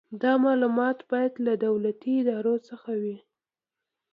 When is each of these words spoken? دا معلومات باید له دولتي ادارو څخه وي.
دا 0.21 0.33
معلومات 0.45 0.97
باید 1.11 1.33
له 1.45 1.53
دولتي 1.65 2.11
ادارو 2.21 2.55
څخه 2.67 2.91
وي. 3.01 3.17